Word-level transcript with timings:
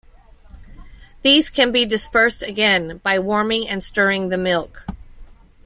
These 1.21 1.51
can 1.51 1.71
be 1.71 1.85
dispersed 1.85 2.41
again 2.41 3.01
by 3.03 3.19
warming 3.19 3.69
and 3.69 3.83
stirring 3.83 4.29
the 4.29 4.37
milk. 4.39 4.87